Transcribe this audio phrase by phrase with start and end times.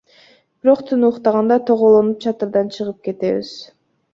[0.61, 3.57] Бирок түнү уктаганда тоголонуп чатырдан чыгып кетебиз.